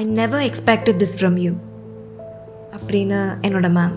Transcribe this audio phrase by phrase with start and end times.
[0.00, 1.52] I never expected this from you
[2.76, 3.94] அப்படின்னு என்னோட ma'am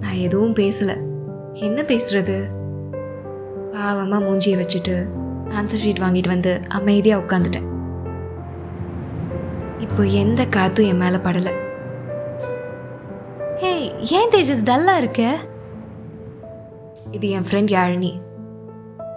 [0.00, 0.94] நான் எதுவும் பேசலை.
[1.52, 2.36] என்ன பேசுறது?
[3.72, 4.94] பாவமாக மூஞ்சியை வச்சுட்டு
[5.48, 7.68] ஆன்சர் ஷீட் வாங்கிட்டு வந்து அமைதியாக உட்காந்துட்டேன்
[9.78, 11.54] இப்போ எந்த காத்தும் என் மேலே படலை.
[13.56, 15.36] ஹே ஏன் தேஜஸ் டல்லாக இருக்க?
[17.10, 18.12] இது என் ஃப்ரெண்ட் யாழினி.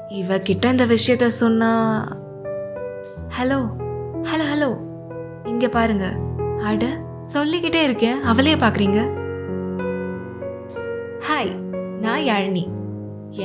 [0.09, 1.71] இவ கிட்ட இந்த விஷயத்த சொன்னா
[3.39, 3.61] ஹலோ
[4.31, 4.86] ஹலோ ஹலோ
[5.57, 6.07] இங்க பாருங்க.
[6.63, 6.87] அட
[7.23, 8.17] சொல்லிக்கிட்டே இருக்கேன்.
[8.31, 8.99] அவளையே பார்க்குறீங்க
[11.27, 11.51] ஹாய்
[12.03, 12.63] நான் யாழினி.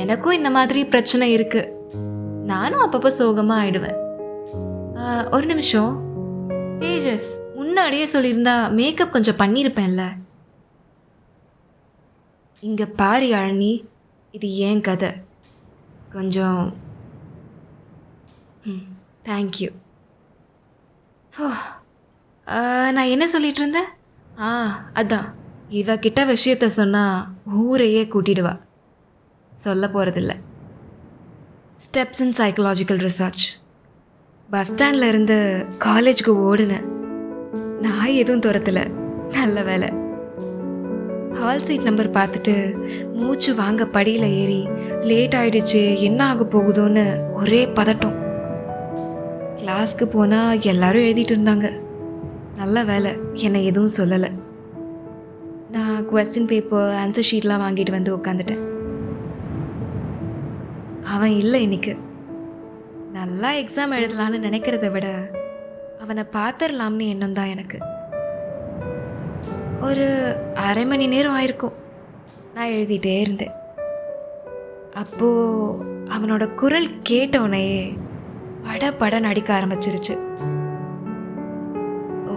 [0.01, 1.63] எனக்கும் இந்த மாதிரி பிரச்சனை இருக்கு.
[2.45, 3.99] நானும் அப்பப்போ சோகமா ஆயிடுவேன்.
[5.33, 5.91] ஒரு நிமிஷம்.
[6.81, 10.05] தேஜஸ் முன்னாடியே சொல்லியிருந்தா மேக்கப் கொஞ்சம் பண்ணியிருப்பேன்ல.
[12.61, 13.75] இங்க பாரு யாழினி
[14.31, 15.13] இது ஏன் கதை?
[16.11, 16.75] கொஞ்சம்
[18.65, 18.89] ம்
[19.29, 19.71] தேங்க்யூ
[22.93, 23.91] நான் என்ன சொல்லிட்டு இருந்தேன்
[24.41, 24.51] ஆ
[24.95, 25.29] அதான்.
[25.69, 28.59] இவ கிட்ட விஷயத்த சொன்னால் ஊரையே கூட்டிடுவா.
[29.53, 30.33] சொல்ல போகிறதில்ல
[31.83, 33.45] steps in psychological research
[34.51, 36.87] bus ஸ்டாண்டில் இருந்து காலேஜுக்கு ஓடுனேன்
[37.81, 38.81] நான் எதுவும் துரத்தல.
[39.31, 39.89] நல்ல வேலை.
[41.33, 42.55] ஹால் சீட் நம்பர் பார்த்துட்டு
[43.13, 44.61] மூச்சு வாங்க படியில் ஏறி
[45.01, 48.17] லேட் ஆயிடுச்சு என்ன ஆக போகுதோன்னு ஒரே பதட்டம்.
[49.57, 51.67] கிளாஸ்க்கு போனால் எல்லாரும் எழுதிட்டு இருந்தாங்க.
[52.57, 53.13] நல்ல வேலை.
[53.33, 54.31] என்னை எதுவும் சொல்லலை.
[55.71, 58.63] நான் கொஸ்டின் பேப்பர் ஆன்சர் ஷீட்லாம் வாங்கிட்டு வந்து உட்காந்துட்டேன்
[61.05, 61.97] அவன் இல்லை இன்னைக்கு.
[63.13, 65.31] நல்லா எக்ஸாம் எழுதலான்னு நினைக்கிறத விட
[66.01, 67.79] அவனை பார்த்துடலாம்னு எண்ணம் தான் எனக்கு.
[69.81, 71.73] ஒரு அரை மணி நேரம் ஆயிருக்கும்.
[72.55, 73.53] நான் எழுதிட்டே இருந்தேன்.
[74.95, 75.29] அப்போ
[76.05, 77.99] அவனோட குரல் கேட்டவனையே
[78.63, 80.15] பட பட நடிக்க ஆரம்பிச்சிருச்சு.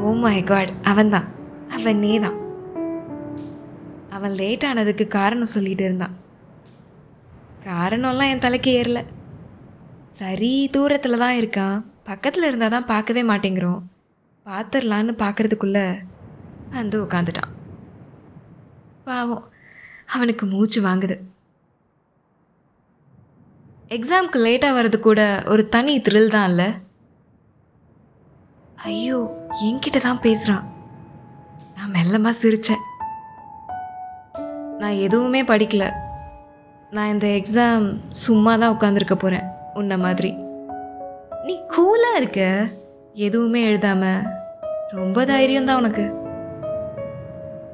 [0.05, 1.27] ஓ மை காட் அவன்தான்.
[1.75, 2.37] அவன் நீ தான்
[4.15, 6.15] அவன் லேட் ஆனதுக்கு காரணம் சொல்லிட்டு இருந்தான்.
[7.67, 8.99] காரணம்லாம் என் தலைக்கு ஏறல.
[10.19, 11.77] சரி தூரத்தில் தான் இருக்கான்.
[12.09, 13.81] பக்கத்தில் இருந்தால் தான் பார்க்கவே மாட்டேங்கிறோம்.
[14.45, 15.79] பார்த்துடலான்னு பார்க்கறதுக்குள்ள
[16.77, 17.53] வந்து உட்காந்துட்டான்
[19.09, 19.43] பாவம்
[20.15, 21.17] அவனுக்கு மூச்சு வாங்குது.
[23.97, 25.21] எக்ஸாம்க்கு லேட்டாக வர்றது கூட
[25.53, 26.69] ஒரு தனி த்ரில் தான் இல்லை?
[28.75, 30.73] ஐயோ என்கிட்ட தான் பேசுகிறான்
[31.75, 32.83] நான் மெல்லமாக சிரித்தேன்
[34.79, 35.91] நான் எதுவுமே படிக்கல.
[36.91, 39.43] நான் இந்த எக்ஸாம் சும்மா தான் உட்காந்துருக்க போகிறேன்
[39.73, 40.37] உன்ன மாதிரி.
[41.43, 42.67] நீ கூலாக இருக்க.
[43.13, 44.29] எதுவுமே எழுதாம.
[44.89, 46.13] ரொம்ப தைரியம் தான் உனக்கு.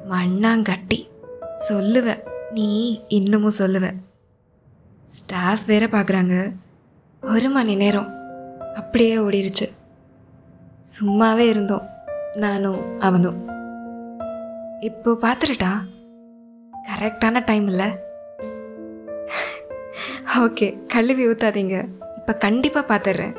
[0.09, 1.09] மண்ணாங்கட்டி.
[1.69, 2.23] சொல்லுவ.
[2.51, 3.91] நீ இன்னமும் சொல்லுவ.
[5.03, 6.53] ஸ்டாஃப் வேற பார்க்குறாங்க
[7.21, 8.09] ஒரு மணி நேரம்.
[8.75, 9.69] அப்படியே ஓடிடுச்சு
[10.95, 11.85] சும்மாவே இருந்தோம்.
[12.43, 13.39] நானும் அவனும்.
[14.89, 15.71] இப்போ பார்த்துருட்டா
[16.89, 17.89] கரெக்டான டைம் இல்லை.
[20.45, 21.77] ஓகே கழுவி ஊற்றாதீங்க
[22.19, 23.35] இப்போ கண்டிப்பாக பார்த்துடுறேன்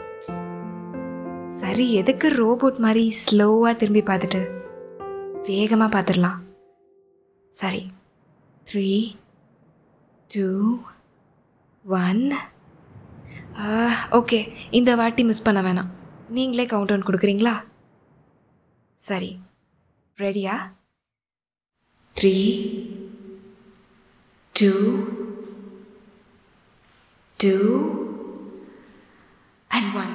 [1.61, 4.41] சரி எதுக்கு ரோபோட் மாதிரி ஸ்லோவாக திரும்பி பார்த்துட்டு
[5.49, 6.41] வேகமாக பார்த்துடலாம்
[7.55, 7.83] சரி.
[8.67, 8.89] த்ரீ
[10.31, 10.47] டூ
[11.85, 12.23] ஒன்
[14.19, 14.41] ஓகே
[14.79, 15.91] இந்த வாட்டி மிஸ் பண்ண வேணாம்.
[16.37, 17.55] நீங்களே கவுண்ட் டவுன் கொடுக்குறீங்களா?
[19.01, 19.31] சரி.
[20.19, 20.55] ரெடியா
[22.17, 22.33] three
[24.55, 24.71] two
[27.41, 27.55] two
[29.71, 30.13] and one